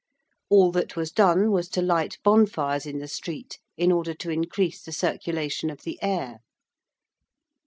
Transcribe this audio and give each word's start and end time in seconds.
All 0.49 0.71
that 0.71 0.95
was 0.95 1.11
done 1.11 1.51
was 1.51 1.69
to 1.69 1.81
light 1.83 2.17
bonfires 2.23 2.87
in 2.87 2.97
the 2.97 3.07
street 3.07 3.59
in 3.77 3.91
order 3.91 4.15
to 4.15 4.31
increase 4.31 4.81
the 4.81 4.91
circulation 4.91 5.69
of 5.69 5.81
the 5.83 5.99
air. 6.01 6.39